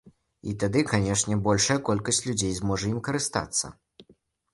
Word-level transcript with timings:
І 0.51 0.53
тады, 0.61 0.79
канечне, 0.91 1.37
большая 1.47 1.77
колькасць 1.89 2.21
людзей 2.29 2.55
зможа 2.61 2.89
ім 2.93 2.97
карыстацца. 3.09 3.65